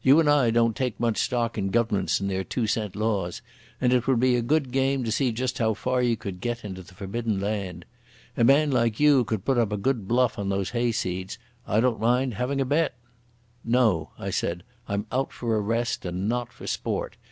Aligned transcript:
You 0.00 0.20
and 0.20 0.30
I 0.30 0.52
don't 0.52 0.76
take 0.76 1.00
much 1.00 1.18
stock 1.18 1.58
in 1.58 1.70
Governments 1.70 2.20
and 2.20 2.30
their 2.30 2.44
two 2.44 2.68
cent 2.68 2.94
laws, 2.94 3.42
and 3.80 3.92
it 3.92 4.06
would 4.06 4.20
be 4.20 4.36
a 4.36 4.40
good 4.40 4.70
game 4.70 5.02
to 5.02 5.10
see 5.10 5.32
just 5.32 5.58
how 5.58 5.74
far 5.74 6.00
you 6.00 6.16
could 6.16 6.40
get 6.40 6.64
into 6.64 6.84
the 6.84 6.94
forbidden 6.94 7.40
land. 7.40 7.84
A 8.36 8.44
man 8.44 8.70
like 8.70 9.00
you 9.00 9.24
could 9.24 9.44
put 9.44 9.58
up 9.58 9.72
a 9.72 9.76
good 9.76 10.06
bluff 10.06 10.38
on 10.38 10.50
those 10.50 10.70
hayseeds. 10.70 11.36
I 11.66 11.80
don't 11.80 11.98
mind 11.98 12.34
having 12.34 12.60
a 12.60 12.64
bet...." 12.64 12.94
"No," 13.64 14.10
I 14.20 14.30
said. 14.30 14.62
"I'm 14.86 15.04
out 15.10 15.32
for 15.32 15.56
a 15.56 15.60
rest, 15.60 16.04
and 16.04 16.28
not 16.28 16.52
for 16.52 16.68
sport. 16.68 17.16